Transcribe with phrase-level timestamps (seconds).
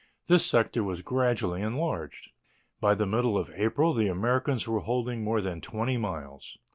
[0.25, 2.31] This sector was gradually enlarged.
[2.79, 6.57] By the middle of April the Americans were holding more than twenty miles.